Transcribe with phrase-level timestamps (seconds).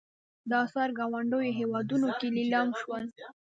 [0.49, 3.03] دا اثار ګاونډیو هېوادونو کې لیلام شول.